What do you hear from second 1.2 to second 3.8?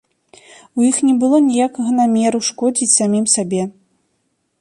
было ніякага намеру шкодзіць самім сабе.